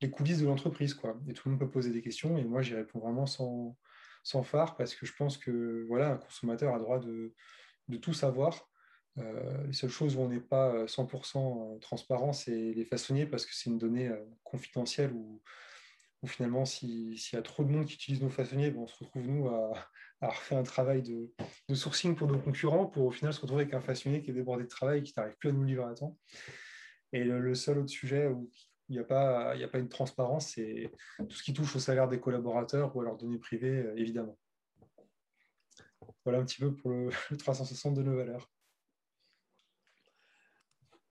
les 0.00 0.10
coulisses 0.10 0.40
de 0.40 0.46
l'entreprise. 0.46 0.98
Et 1.28 1.32
tout 1.34 1.48
le 1.48 1.52
monde 1.52 1.60
peut 1.60 1.70
poser 1.70 1.90
des 1.92 2.02
questions 2.02 2.38
et 2.38 2.44
moi, 2.44 2.62
j'y 2.62 2.74
réponds 2.74 3.00
vraiment 3.00 3.26
sans, 3.26 3.76
sans 4.22 4.42
phare 4.42 4.76
parce 4.76 4.94
que 4.94 5.06
je 5.06 5.12
pense 5.14 5.36
que 5.36 5.84
voilà, 5.88 6.12
un 6.12 6.16
consommateur 6.16 6.74
a 6.74 6.78
le 6.78 6.82
droit 6.82 6.98
de, 6.98 7.34
de 7.88 7.96
tout 7.96 8.14
savoir. 8.14 8.70
Euh, 9.18 9.66
les 9.66 9.72
seules 9.72 9.90
choses 9.90 10.16
où 10.16 10.20
on 10.20 10.28
n'est 10.28 10.40
pas 10.40 10.84
100% 10.86 11.74
euh, 11.74 11.78
transparent, 11.78 12.32
c'est 12.32 12.72
les 12.72 12.84
façonniers 12.84 13.26
parce 13.26 13.44
que 13.44 13.54
c'est 13.54 13.70
une 13.70 13.78
donnée 13.78 14.08
euh, 14.08 14.24
confidentielle 14.44 15.12
où, 15.12 15.40
finalement, 16.26 16.64
s'il 16.64 17.14
y 17.14 17.36
a 17.36 17.42
trop 17.42 17.64
de 17.64 17.70
monde 17.70 17.86
qui 17.86 17.94
utilise 17.94 18.22
nos 18.22 18.28
façonniers, 18.28 18.72
on 18.76 18.86
se 18.86 18.96
retrouve, 18.98 19.26
nous, 19.26 19.48
à, 19.48 19.72
refaire 20.22 20.58
un 20.58 20.62
travail 20.62 21.02
de, 21.02 21.30
sourcing 21.74 22.14
pour 22.14 22.28
nos 22.28 22.38
concurrents 22.38 22.86
pour 22.86 23.06
au 23.06 23.10
final 23.10 23.32
se 23.32 23.40
retrouver 23.40 23.62
avec 23.62 23.74
un 23.74 23.80
façonnier 23.80 24.22
qui 24.22 24.30
est 24.30 24.34
débordé 24.34 24.64
de 24.64 24.68
travail 24.68 25.00
et 25.00 25.02
qui 25.02 25.14
n'arrive 25.16 25.36
plus 25.38 25.48
à 25.48 25.52
nous 25.52 25.64
livrer 25.64 25.84
à 25.84 25.94
temps. 25.94 26.16
Et 27.12 27.24
le, 27.24 27.54
seul 27.54 27.78
autre 27.78 27.90
sujet 27.90 28.28
où, 28.28 28.50
il 28.90 28.94
n'y 28.94 28.98
a, 28.98 29.04
pas, 29.04 29.78
une 29.78 29.88
transparence, 29.88 30.48
c'est 30.54 30.90
tout 31.18 31.30
ce 31.30 31.44
qui 31.44 31.52
touche 31.52 31.76
au 31.76 31.78
salaire 31.78 32.08
des 32.08 32.18
collaborateurs 32.18 32.94
ou 32.94 33.00
à 33.00 33.04
leurs 33.04 33.16
données 33.16 33.38
privées, 33.38 33.78
euh, 33.78 33.96
évidemment. 33.96 34.36
Voilà 36.24 36.40
un 36.40 36.44
petit 36.44 36.60
peu 36.60 36.74
pour 36.74 36.90
le, 36.90 37.10
360 37.38 37.94
de 37.94 38.02
nos 38.02 38.16
valeurs. 38.16 38.50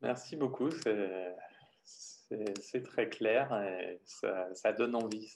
Merci 0.02 0.36
beaucoup, 0.36 0.70
c'est 2.56 2.84
très 2.84 3.10
clair 3.10 3.54
et 3.62 4.00
ça, 4.06 4.74
donne 4.74 4.96
envie. 4.96 5.36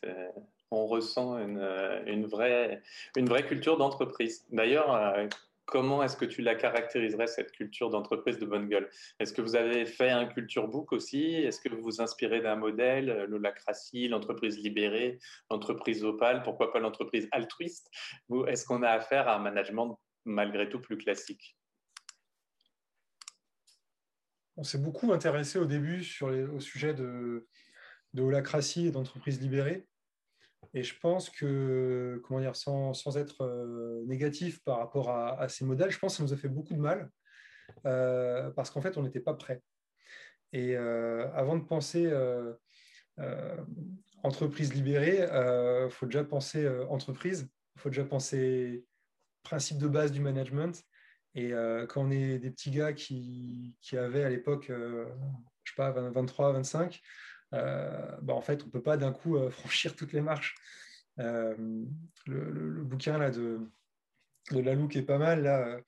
On 0.72 0.86
ressent 0.88 1.38
une, 1.38 2.25
vraie 2.25 2.82
culture 3.48 3.77
d'entreprise. 3.77 4.46
D'ailleurs, 4.51 4.93
euh, 4.93 5.27
Comment 5.65 6.03
est-ce 6.03 6.17
que 6.17 6.25
tu 6.25 6.41
la 6.41 6.55
caractériserais, 6.55 7.27
cette 7.27 7.51
culture 7.53 7.89
d'entreprise 7.89 8.38
de 8.38 8.46
bonne 8.46 8.67
gueule? 8.67 8.89
Est-ce 9.20 9.32
que 9.32 9.41
vous 9.41 9.55
avez 9.55 9.86
fait 9.86 10.10
un 10.10 10.25
culture 10.25 10.67
book 10.67 10.91
aussi? 10.91 11.36
Est-ce 11.36 11.62
que 11.62 11.70
vous 11.70 11.82
vous 11.82 12.01
inspirez 12.01 12.41
d'un 12.41 12.58
modèle, 12.58 13.10
euh, 13.10 13.27
l'holacratie, 13.27 14.10
l'entreprise 14.10 14.60
libérée, 14.60 15.20
l'entreprise 15.50 16.03
opale, 16.03 16.43
pourquoi 16.43 16.74
pas 16.74 16.79
l'entreprise 16.79 17.29
altruiste? 17.32 17.89
Ou 18.27 18.46
est-ce 18.46 18.65
qu'on 18.65 18.84
a 18.84 18.89
affaire 18.89 19.29
à 19.29 19.38
un 19.38 19.39
management 19.39 20.00
malgré 20.25 20.67
tout 20.67 20.82
plus 20.82 20.98
classique? 20.98 21.55
On 24.55 24.63
s'est 24.63 24.77
beaucoup 24.77 25.12
intéressé 25.13 25.57
au 25.60 25.65
début 25.65 26.05
au 26.22 26.60
sujet 26.60 26.93
de, 26.93 27.48
de 28.13 28.22
holacratie 28.22 28.88
et 28.88 28.91
d'entreprise 28.91 29.41
libérée. 29.41 29.88
Et 30.74 30.83
je 30.83 30.98
pense 31.00 31.29
que, 31.29 32.22
comment 32.24 32.39
dire, 32.39 32.55
sans, 32.55 32.93
sans 32.93 33.17
être 33.17 33.43
euh, 33.43 34.03
négatif 34.05 34.63
par 34.63 34.79
rapport 34.79 35.10
à, 35.12 35.48
ces 35.50 35.65
modèles, 35.65 35.91
je 35.91 36.00
pense 36.00 36.13
que 36.13 36.17
ça 36.17 36.24
nous 36.24 36.33
a 36.33 36.38
fait 36.38 36.50
beaucoup 36.50 36.74
de 36.74 36.79
mal 36.79 37.10
euh, 37.86 38.50
parce 38.51 38.72
qu'en 38.72 38.81
fait, 38.81 38.98
on 38.98 39.03
n'était 39.03 39.19
pas 39.19 39.36
prêt. 39.36 39.62
Et 40.51 40.75
euh, 40.75 41.31
avant 41.33 41.57
de 41.57 41.63
penser 41.63 42.12
entreprise 44.24 44.74
libérée, 44.74 45.19
il 45.19 45.91
faut 45.91 46.05
déjà 46.05 46.24
penser 46.24 46.67
entreprise, 46.89 47.50
il 47.75 47.81
faut 47.81 47.89
déjà 47.89 48.05
penser 48.05 48.86
principe 49.43 49.77
de 49.77 49.88
base 49.88 50.12
du 50.12 50.22
management. 50.22 50.83
Et 51.35 51.51
quand 51.89 52.05
on 52.07 52.11
est 52.11 52.37
des 52.37 52.51
petits 52.51 52.71
gars 52.71 52.93
qui, 52.93 53.75
avaient 53.93 54.23
à 54.23 54.29
l'époque, 54.29 54.65
je 54.69 55.71
sais 55.71 55.75
pas, 55.75 55.91
23, 55.91 56.53
25, 56.53 57.01
bah, 57.51 58.19
en 58.29 58.41
fait, 58.41 58.63
on 58.63 58.67
ne 58.67 58.71
peut 58.71 58.83
pas 58.83 58.97
d'un 58.97 59.11
coup 59.11 59.37
franchir 59.49 59.95
toutes 59.95 60.13
les 60.13 60.21
marches. 60.21 60.55
Le, 61.17 62.83
bouquin 62.83 63.17
là, 63.17 63.31
de, 63.31 63.59
de 64.51 64.59
Lalou 64.59 64.87
est 64.93 65.01
pas 65.01 65.17
mal, 65.17 65.43
là, 65.43 65.79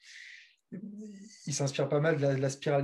il 1.46 1.54
s'inspire 1.54 1.90
pas 1.90 2.00
mal 2.00 2.18
de 2.18 2.26
la, 2.26 2.50
spirale, 2.50 2.84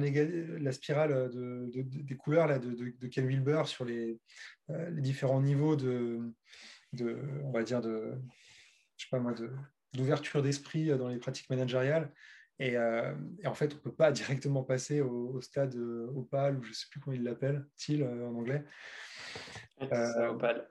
des 1.72 2.15
couleurs 2.18 2.48
là, 2.48 2.60
de, 2.60 3.08
Ken 3.08 3.27
Wilber 3.27 3.63
sur 3.65 3.86
les, 3.86 4.20
euh, 4.70 4.89
les 4.89 5.01
différents 5.01 5.41
niveaux 5.41 5.75
de, 5.75 6.20
on 7.44 7.51
va 7.51 7.63
dire, 7.63 7.82
de, 7.82 8.13
je 8.98 9.06
sais 9.06 9.10
pas 9.10 9.20
moi, 9.20 9.34
d'ouverture 9.94 10.41
d'esprit 10.41 10.88
dans 10.98 11.08
les 11.08 11.18
pratiques 11.18 11.50
managériales. 11.50 12.12
Et, 12.62 12.77
euh, 12.77 13.12
en 13.44 13.56
fait, 13.56 13.74
on 13.74 13.75
ne 13.75 13.82
peut 13.82 13.94
pas 13.94 14.12
directement 14.12 14.63
passer 14.63 15.01
au, 15.01 15.41
stade 15.41 15.75
opale, 15.75 16.58
ou 16.58 16.63
je 16.63 16.70
ne 16.70 16.74
sais 16.74 16.86
plus 16.89 17.00
comment 17.00 17.15
il 17.15 17.24
l'appelle, 17.24 17.65
TIL 17.75 18.03
euh, 18.03 18.27
en 18.27 18.36
anglais. 18.36 18.63
opale. 19.82 20.70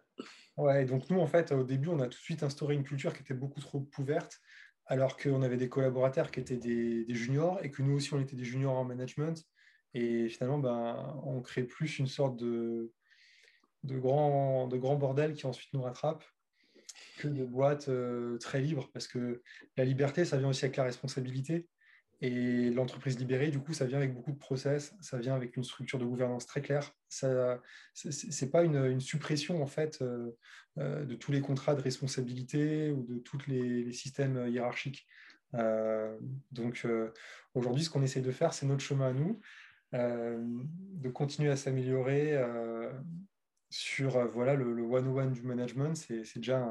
Ouais, 0.56 0.84
donc 0.84 1.10
nous, 1.10 1.18
en 1.18 1.26
fait, 1.26 1.52
au 1.52 1.64
début, 1.64 1.88
on 1.88 1.98
a 2.00 2.04
tout 2.04 2.18
de 2.18 2.22
suite 2.22 2.42
instauré 2.42 2.74
une 2.74 2.84
culture 2.84 3.12
qui 3.12 3.22
était 3.22 3.34
beaucoup 3.34 3.60
trop 3.60 3.86
ouverte 3.98 4.40
alors 4.86 5.16
qu'on 5.16 5.42
avait 5.42 5.56
des 5.56 5.68
collaborateurs 5.68 6.30
qui 6.30 6.40
étaient 6.40 6.56
des, 6.56 7.06
juniors 7.14 7.60
et 7.62 7.70
que 7.70 7.80
nous 7.80 7.94
aussi 7.94 8.12
on 8.12 8.20
était 8.20 8.34
des 8.34 8.44
juniors 8.44 8.76
en 8.76 8.84
management. 8.84 9.40
Et 9.94 10.28
finalement, 10.28 10.58
ben, 10.58 11.20
on 11.24 11.40
crée 11.42 11.62
plus 11.62 11.98
une 11.98 12.08
sorte 12.08 12.36
de, 12.36 12.92
de, 13.84 13.98
grand, 13.98 14.66
de 14.66 14.76
grand 14.76 14.96
bordel 14.96 15.34
qui 15.34 15.46
ensuite 15.46 15.72
nous 15.74 15.82
rattrape 15.82 16.24
que 17.18 17.28
de 17.28 17.44
boîtes 17.44 17.88
euh, 17.88 18.36
très 18.38 18.60
libres. 18.60 18.90
Parce 18.92 19.06
que 19.06 19.42
la 19.76 19.84
liberté, 19.84 20.24
ça 20.24 20.36
vient 20.36 20.48
aussi 20.48 20.64
avec 20.64 20.76
la 20.76 20.84
responsabilité. 20.84 21.68
Et 22.22 22.70
l'entreprise 22.70 23.18
libérée, 23.18 23.48
du 23.48 23.60
coup, 23.60 23.72
ça 23.72 23.86
vient 23.86 23.96
avec 23.96 24.12
beaucoup 24.12 24.32
de 24.32 24.38
process, 24.38 24.94
ça 25.00 25.18
vient 25.18 25.34
avec 25.34 25.56
une 25.56 25.64
structure 25.64 25.98
de 25.98 26.04
gouvernance 26.04 26.44
très 26.46 26.60
claire. 26.60 26.92
Ce 27.08 27.56
n'est 28.04 28.50
pas 28.50 28.62
une, 28.62 29.00
suppression, 29.00 29.62
en 29.62 29.66
fait, 29.66 30.02
euh, 30.02 30.36
euh, 30.78 31.06
de 31.06 31.14
tous 31.14 31.32
les 31.32 31.40
contrats 31.40 31.74
de 31.74 31.80
responsabilité 31.80 32.90
ou 32.90 33.04
de 33.04 33.18
tous 33.18 33.38
les, 33.46 33.90
systèmes 33.92 34.48
hiérarchiques. 34.48 35.06
Euh, 35.54 36.14
donc, 36.52 36.86
aujourd'hui, 37.54 37.84
ce 37.84 37.90
qu'on 37.90 38.02
essaie 38.02 38.20
de 38.20 38.32
faire, 38.32 38.52
c'est 38.52 38.66
notre 38.66 38.82
chemin 38.82 39.08
à 39.08 39.12
nous, 39.14 39.40
de 39.92 41.08
continuer 41.08 41.50
à 41.50 41.56
s'améliorer 41.56 42.38
sur 43.70 44.28
voilà, 44.28 44.54
le 44.54 44.82
one-on-one 44.82 45.32
du 45.32 45.40
management. 45.40 45.94
C'est 45.94 46.36
déjà 46.36 46.68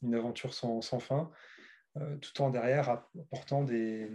une 0.00 0.14
aventure 0.14 0.54
sans 0.54 0.80
fin, 0.98 1.30
tout 2.22 2.40
en 2.40 2.48
derrière 2.48 2.88
apportant 2.88 3.62
des 3.64 4.08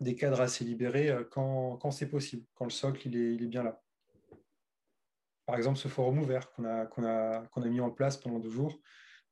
des 0.00 0.14
cadres 0.14 0.40
assez 0.40 0.64
libérés 0.64 1.10
euh, 1.10 1.24
quand, 1.24 1.76
quand 1.78 1.90
c'est 1.90 2.08
possible, 2.08 2.44
quand 2.54 2.64
le 2.64 2.70
socle 2.70 3.08
il 3.08 3.16
est, 3.16 3.34
il 3.34 3.42
est, 3.44 3.48
bien 3.48 3.62
là. 3.62 3.82
Par 5.46 5.56
exemple, 5.56 5.78
ce 5.78 5.88
forum 5.88 6.18
ouvert 6.18 6.50
qu'on 6.52 6.64
a, 6.64 6.86
qu'on 6.86 7.04
a, 7.04 7.46
qu'on 7.48 7.62
a 7.62 7.68
mis 7.68 7.80
en 7.80 7.90
place 7.90 8.16
pendant 8.16 8.38
deux 8.38 8.50
jours, 8.50 8.80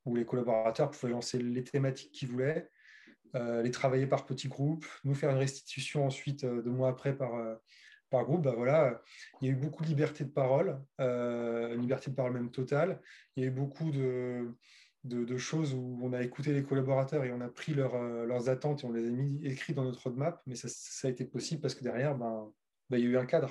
où 0.04 0.14
les 0.14 0.24
collaborateurs 0.24 0.90
pouvaient 0.90 1.12
lancer 1.12 1.38
les 1.38 1.64
thématiques 1.64 2.12
qu'ils 2.12 2.28
voulaient, 2.28 2.70
euh, 3.34 3.62
les 3.62 3.70
travailler 3.70 4.06
par 4.06 4.26
petits 4.26 4.48
groupes, 4.48 4.86
nous 5.02 5.14
faire 5.14 5.30
une 5.30 5.38
restitution 5.38 6.06
ensuite 6.06 6.44
euh, 6.44 6.62
deux 6.62 6.70
mois 6.70 6.88
après 6.88 7.16
par, 7.16 7.32
par 8.10 8.24
groupe. 8.24 8.42
Bah 8.42 8.54
voilà, 8.56 9.02
il 9.40 9.48
y 9.48 9.50
a 9.50 9.52
eu 9.54 9.56
beaucoup 9.56 9.82
de 9.82 9.88
liberté 9.88 10.24
de 10.24 10.30
parole, 10.30 10.80
une 10.98 11.80
liberté 11.80 12.10
de 12.10 12.16
parole 12.16 12.32
même 12.32 12.50
totale. 12.50 13.00
Il 13.34 13.42
y 13.42 13.46
a 13.46 13.48
eu 13.48 13.52
beaucoup 13.52 13.90
de, 13.90 14.54
de, 15.04 15.36
choses 15.36 15.74
où 15.74 16.00
on 16.02 16.12
a 16.12 16.22
écouté 16.22 16.52
les 16.52 16.62
collaborateurs 16.62 17.24
et 17.24 17.32
on 17.32 17.40
a 17.40 17.48
pris 17.48 17.74
euh, 17.78 18.26
leurs 18.26 18.48
attentes 18.48 18.82
et 18.82 18.86
on 18.86 18.92
les 18.92 19.06
a 19.06 19.10
mis 19.10 19.44
écrits 19.44 19.74
dans 19.74 19.84
notre 19.84 20.02
roadmap, 20.02 20.42
mais 20.46 20.54
ça, 20.54 20.68
a 21.06 21.10
été 21.10 21.24
possible 21.24 21.60
parce 21.60 21.74
que 21.74 21.84
derrière, 21.84 22.16
ben, 22.16 22.50
ben, 22.90 22.98
il 22.98 23.04
y 23.04 23.06
a 23.06 23.10
eu 23.10 23.18
un 23.18 23.26
cadre. 23.26 23.50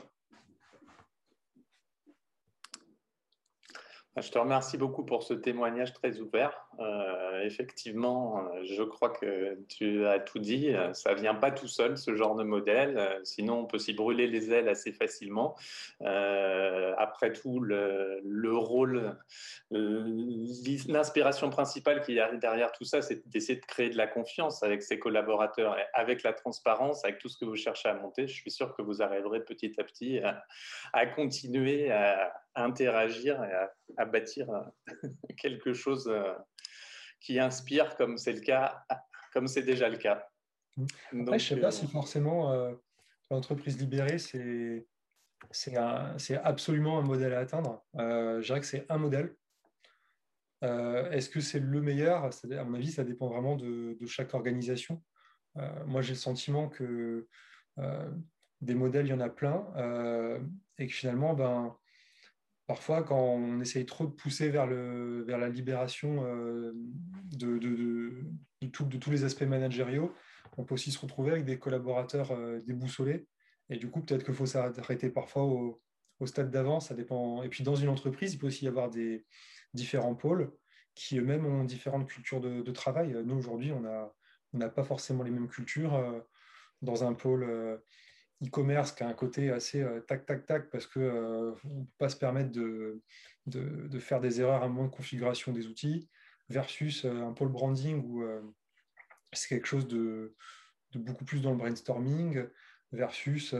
Je 4.15 4.29
te 4.29 4.37
remercie 4.37 4.77
beaucoup 4.77 5.03
pour 5.03 5.23
ce 5.23 5.33
témoignage 5.33 5.91
très 5.93 6.19
ouvert. 6.19 6.67
Euh, 6.79 7.41
effectivement, 7.41 8.47
je 8.63 8.83
crois 8.83 9.09
que 9.09 9.57
tu 9.67 10.05
as 10.05 10.19
tout 10.19 10.37
dit. 10.37 10.71
Ça 10.93 11.15
vient 11.15 11.33
pas 11.33 11.49
tout 11.49 11.67
seul, 11.67 11.97
ce 11.97 12.15
genre 12.15 12.35
de 12.35 12.43
modèle. 12.43 13.19
Sinon, 13.23 13.61
on 13.61 13.65
peut 13.65 13.79
s'y 13.79 13.93
brûler 13.93 14.27
les 14.27 14.51
ailes 14.51 14.69
assez 14.69 14.91
facilement. 14.91 15.55
Euh, 16.01 16.93
après 16.99 17.33
tout, 17.33 17.59
le, 17.59 18.21
le 18.23 18.55
rôle, 18.55 19.17
l'inspiration 19.71 21.49
principale 21.49 22.01
qui 22.01 22.19
arrive 22.19 22.39
derrière 22.39 22.71
tout 22.71 22.85
ça, 22.85 23.01
c'est 23.01 23.27
d'essayer 23.27 23.59
de 23.59 23.65
créer 23.65 23.89
de 23.89 23.97
la 23.97 24.05
confiance 24.05 24.61
avec 24.61 24.83
ses 24.83 24.99
collaborateurs, 24.99 25.75
avec 25.95 26.21
la 26.21 26.33
transparence, 26.33 27.03
avec 27.03 27.17
tout 27.17 27.29
ce 27.29 27.37
que 27.39 27.45
vous 27.45 27.55
cherchez 27.55 27.89
à 27.89 27.95
monter. 27.95 28.27
Je 28.27 28.33
suis 28.33 28.51
sûr 28.51 28.75
que 28.75 28.83
vous 28.83 29.01
arriverez 29.01 29.43
petit 29.43 29.73
à 29.79 29.83
petit 29.83 30.19
à 30.93 31.05
continuer 31.07 31.91
à 31.91 32.31
interagir 32.55 33.43
et 33.43 33.53
à, 33.97 34.05
bâtir 34.05 34.49
euh, 34.49 34.61
quelque 35.37 35.73
chose 35.73 36.07
euh, 36.07 36.33
qui 37.19 37.39
inspire, 37.39 37.95
comme 37.95 38.17
c'est 38.17 38.33
le 38.33 38.41
cas, 38.41 38.83
comme 39.33 39.47
c'est 39.47 39.63
déjà 39.63 39.89
le 39.89 39.97
cas. 39.97 40.27
Mmh. 40.75 40.85
je 41.11 41.17
ne 41.17 41.37
sais 41.37 41.55
pas 41.57 41.67
euh, 41.67 41.71
si 41.71 41.87
forcément 41.87 42.51
l'entreprise 43.29 43.79
libérée, 43.79 44.17
c'est 44.17 44.87
c'est 45.51 45.75
absolument 46.37 46.99
un 46.99 47.01
modèle 47.01 47.33
à 47.33 47.39
atteindre. 47.39 47.83
je 47.95 48.41
dirais 48.45 48.61
que 48.61 48.65
c'est 48.65 48.85
un 48.89 48.97
modèle. 48.97 49.35
Est-ce 50.61 51.29
que 51.29 51.41
c'est 51.41 51.59
le 51.59 51.81
meilleur? 51.81 52.23
À 52.23 52.63
mon 52.63 52.75
avis, 52.75 52.91
ça 52.91 53.03
dépend 53.03 53.27
vraiment 53.27 53.57
de, 53.57 53.97
de 53.99 54.05
chaque 54.05 54.33
organisation. 54.33 55.03
moi, 55.85 56.01
j'ai 56.01 56.13
le 56.13 56.19
sentiment 56.19 56.69
que 56.69 57.27
des 58.61 58.73
modèles, 58.73 59.07
il 59.07 59.09
y 59.09 59.13
en 59.13 59.19
a 59.19 59.29
plein, 59.29 59.67
et 60.77 60.87
que 60.87 60.93
finalement, 60.93 61.33
ben, 61.33 61.75
parfois, 62.73 63.03
quand 63.03 63.19
on 63.19 63.61
essaye 63.61 63.85
trop 63.85 64.07
de 64.07 64.11
pousser 64.11 64.49
vers, 64.49 64.65
le, 64.65 65.21
vers 65.27 65.37
la 65.37 65.47
libération 65.47 66.25
euh, 66.25 66.71
de, 67.31 67.59
de, 67.59 68.23
de, 68.61 68.97
tous 68.97 69.11
les 69.11 69.25
aspects 69.25 69.43
managériaux, 69.43 70.11
on 70.57 70.63
peut 70.63 70.73
aussi 70.73 70.91
se 70.91 70.97
retrouver 70.97 71.33
avec 71.33 71.45
des 71.45 71.59
collaborateurs 71.59 72.31
euh, 72.31 72.57
déboussolés. 72.65 73.27
Et 73.69 73.77
du 73.77 73.91
coup, 73.91 74.01
peut-être 74.01 74.25
qu'il 74.25 74.33
faut 74.33 74.47
s'arrêter 74.47 75.11
parfois 75.11 75.43
au, 75.43 75.83
au 76.19 76.25
stade 76.25 76.49
d'avant. 76.49 76.79
Ça 76.79 76.95
dépend. 76.95 77.43
Et 77.43 77.49
puis, 77.49 77.63
dans 77.63 77.75
une 77.75 77.89
entreprise, 77.89 78.33
il 78.33 78.39
peut 78.39 78.47
aussi 78.47 78.65
y 78.65 78.67
avoir 78.67 78.89
des 78.89 79.23
différents 79.75 80.15
pôles 80.15 80.51
qui 80.95 81.19
eux-mêmes 81.19 81.45
ont 81.45 81.65
différentes 81.65 82.07
cultures 82.07 82.41
de, 82.41 82.71
travail. 82.71 83.15
Nous, 83.23 83.37
aujourd'hui, 83.37 83.71
on 83.71 83.81
n'a 83.81 84.11
on 84.51 84.69
pas 84.71 84.83
forcément 84.83 85.21
les 85.21 85.29
mêmes 85.29 85.47
cultures. 85.47 85.93
Euh, 85.93 86.21
dans 86.81 87.03
un 87.03 87.13
pôle 87.13 87.79
e-commerce 88.41 88.91
qui 88.91 89.03
a 89.03 89.07
un 89.07 89.13
côté 89.13 89.51
assez 89.51 89.81
euh, 89.81 90.01
tac, 90.01 90.25
tac, 90.25 90.45
tac, 90.45 90.69
parce 90.69 90.87
qu'on 90.87 91.01
euh, 91.01 91.51
ne 91.63 91.83
peut 91.83 91.87
pas 91.97 92.09
se 92.09 92.17
permettre 92.17 92.51
de, 92.51 93.01
faire 93.99 94.19
des 94.19 94.41
erreurs 94.41 94.63
à 94.63 94.67
moins 94.67 94.85
de 94.85 94.91
configuration 94.91 95.51
des 95.51 95.67
outils, 95.67 96.09
versus 96.49 97.05
euh, 97.05 97.25
un 97.25 97.33
pôle 97.33 97.49
branding 97.49 98.03
où 98.05 98.23
c'est 99.31 99.49
quelque 99.49 99.67
chose 99.67 99.87
de, 99.87 100.35
beaucoup 100.95 101.25
plus 101.25 101.41
dans 101.41 101.51
le 101.51 101.57
brainstorming, 101.57 102.45
versus 102.91 103.55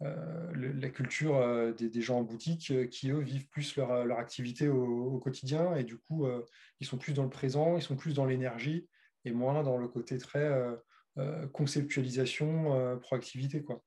la 0.00 0.88
culture 0.90 1.74
des, 1.74 2.02
gens 2.02 2.18
en 2.18 2.22
boutique 2.22 2.90
qui, 2.90 3.10
eux, 3.10 3.20
vivent 3.20 3.48
plus 3.48 3.76
leur 3.76 4.18
activité 4.18 4.68
au, 4.68 5.18
quotidien 5.18 5.74
et 5.76 5.84
du 5.84 5.96
coup, 5.96 6.26
ils 6.78 6.86
sont 6.86 6.98
plus 6.98 7.14
dans 7.14 7.22
le 7.22 7.30
présent, 7.30 7.78
ils 7.78 7.82
sont 7.82 7.96
plus 7.96 8.12
dans 8.12 8.26
l'énergie 8.26 8.86
et 9.24 9.32
moins 9.32 9.62
dans 9.62 9.78
le 9.78 9.88
côté 9.88 10.18
très 10.18 10.46
conceptualisation, 11.52 12.98
proactivité. 13.00 13.62
Quoi. 13.62 13.82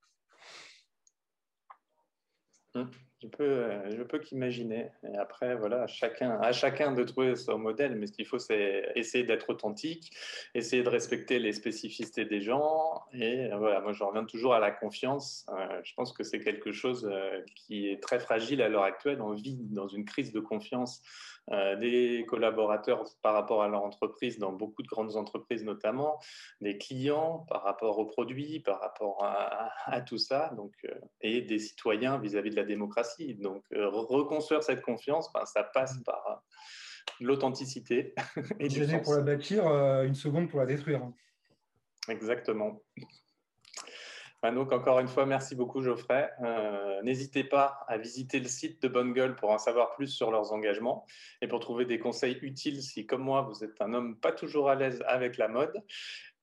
Hum, 2.75 2.89
je 3.23 3.27
peux, 3.29 3.43
euh, 3.43 3.95
je 3.95 4.03
peux 4.03 4.19
qu'imaginer. 4.19 4.89
Et 5.07 5.17
après, 5.17 5.55
voilà, 5.55 5.87
chacun, 5.87 6.31
à 6.41 6.51
chacun 6.51 6.91
de 6.91 7.03
trouver 7.03 7.35
son 7.35 7.57
modèle. 7.57 7.95
Mais 7.95 8.07
ce 8.07 8.11
qu'il 8.11 8.25
faut, 8.25 8.39
c'est 8.39 8.91
essayer 8.95 9.23
d'être 9.23 9.49
authentique, 9.49 10.11
essayer 10.53 10.83
de 10.83 10.89
respecter 10.89 11.39
les 11.39 11.53
spécificités 11.53 12.25
des 12.25 12.41
gens. 12.41 13.01
Et 13.13 13.51
euh, 13.51 13.57
voilà, 13.57 13.79
moi, 13.79 13.93
je 13.93 14.03
reviens 14.03 14.25
toujours 14.25 14.53
à 14.53 14.59
la 14.59 14.71
confiance. 14.71 15.45
Euh, 15.49 15.81
je 15.83 15.93
pense 15.93 16.11
que 16.11 16.23
c'est 16.23 16.39
quelque 16.39 16.71
chose 16.71 17.09
qui 17.55 17.89
est 17.89 18.01
très 18.01 18.19
fragile 18.19 18.61
à 18.61 18.69
l'heure 18.69 18.83
actuelle. 18.83 19.21
On 19.21 19.31
vit 19.31 19.57
dans 19.71 19.87
une 19.87 20.05
crise 20.05 20.31
de 20.31 20.39
confiance 20.39 21.01
des 21.81 22.25
collaborateurs 22.29 23.03
par 23.21 23.33
rapport 23.33 23.63
à 23.63 23.67
leur 23.67 23.83
entreprise, 23.83 24.39
dans 24.39 24.53
beaucoup 24.53 24.81
de 24.81 24.87
grandes 24.87 25.17
entreprises 25.17 25.65
notamment, 25.65 26.17
des 26.61 26.77
clients 26.77 27.45
par 27.49 27.63
rapport 27.63 27.99
aux 27.99 28.05
produits, 28.05 28.61
par 28.61 28.79
rapport 28.79 29.21
à, 29.25 29.99
tout 29.99 30.17
ça, 30.17 30.53
donc, 30.55 30.71
et 31.19 31.41
des 31.41 31.59
citoyens 31.59 32.17
vis-à-vis 32.17 32.51
de 32.51 32.55
la 32.55 32.63
démocratie. 32.63 33.12
Donc, 33.39 33.63
euh, 33.73 33.89
reconstruire 33.89 34.63
cette 34.63 34.81
confiance, 34.81 35.31
ben, 35.33 35.45
ça 35.45 35.63
passe 35.63 35.97
mmh. 35.97 36.03
par 36.03 36.43
l'authenticité. 37.19 38.13
et 38.59 38.67
du 38.67 38.85
pour 39.03 39.15
la 39.15 39.21
bâtir, 39.21 39.65
une 40.03 40.15
seconde 40.15 40.49
pour 40.49 40.59
la 40.59 40.65
détruire. 40.65 41.01
Exactement. 42.09 42.81
Donc 44.51 44.73
encore 44.73 44.99
une 44.99 45.07
fois, 45.07 45.25
merci 45.25 45.55
beaucoup 45.55 45.81
Geoffrey. 45.81 46.29
Euh, 46.43 47.01
n'hésitez 47.03 47.43
pas 47.43 47.79
à 47.87 47.97
visiter 47.97 48.39
le 48.39 48.47
site 48.47 48.81
de 48.81 48.87
Bonne 48.89 49.13
Gueule 49.13 49.35
pour 49.35 49.51
en 49.51 49.57
savoir 49.57 49.91
plus 49.91 50.07
sur 50.07 50.31
leurs 50.31 50.51
engagements 50.51 51.05
et 51.41 51.47
pour 51.47 51.59
trouver 51.59 51.85
des 51.85 51.97
conseils 51.97 52.37
utiles 52.41 52.81
si, 52.81 53.05
comme 53.05 53.21
moi, 53.21 53.43
vous 53.43 53.63
êtes 53.63 53.79
un 53.79 53.93
homme 53.93 54.19
pas 54.19 54.33
toujours 54.33 54.69
à 54.69 54.75
l'aise 54.75 55.01
avec 55.07 55.37
la 55.37 55.47
mode. 55.47 55.73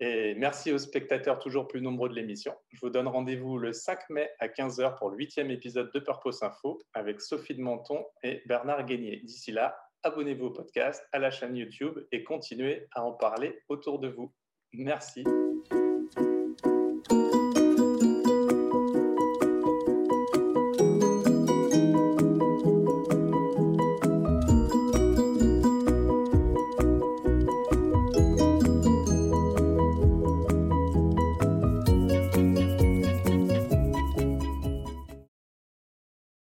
Et 0.00 0.34
merci 0.34 0.72
aux 0.72 0.78
spectateurs 0.78 1.38
toujours 1.38 1.68
plus 1.68 1.82
nombreux 1.82 2.08
de 2.08 2.14
l'émission. 2.14 2.54
Je 2.70 2.80
vous 2.80 2.88
donne 2.88 3.06
rendez-vous 3.06 3.58
le 3.58 3.74
5 3.74 4.08
mai 4.08 4.30
à 4.38 4.48
15h 4.48 4.96
pour 4.96 5.10
le 5.10 5.18
huitième 5.18 5.50
épisode 5.50 5.92
de 5.92 6.00
Purpose 6.00 6.42
Info 6.42 6.80
avec 6.94 7.20
Sophie 7.20 7.54
de 7.54 7.60
Menton 7.60 8.06
et 8.22 8.42
Bernard 8.46 8.86
Guénier. 8.86 9.20
D'ici 9.24 9.52
là, 9.52 9.76
abonnez-vous 10.02 10.46
au 10.46 10.50
podcast, 10.50 11.06
à 11.12 11.18
la 11.18 11.30
chaîne 11.30 11.54
YouTube 11.54 11.98
et 12.12 12.24
continuez 12.24 12.88
à 12.92 13.04
en 13.04 13.12
parler 13.12 13.60
autour 13.68 13.98
de 13.98 14.08
vous. 14.08 14.32
Merci. 14.72 15.22